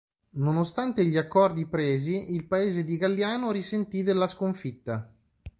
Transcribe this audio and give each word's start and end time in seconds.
Nonostante 0.37 1.05
gli 1.05 1.15
accordi 1.15 1.67
presi 1.67 2.33
il 2.33 2.45
paese 2.47 2.83
di 2.83 2.97
Galliano 2.97 3.51
risentì 3.51 4.01
della 4.01 4.25
sconfitta. 4.25 5.07